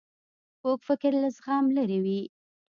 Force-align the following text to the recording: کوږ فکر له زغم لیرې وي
کوږ 0.61 0.79
فکر 0.87 1.11
له 1.21 1.29
زغم 1.35 1.65
لیرې 1.75 1.99
وي 2.05 2.21